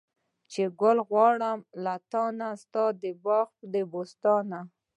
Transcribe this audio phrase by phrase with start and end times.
[0.51, 4.59] چې ګل غواړم له تانه، ستا د باغه د بوستانه